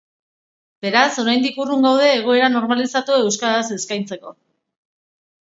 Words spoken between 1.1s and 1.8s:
oraindik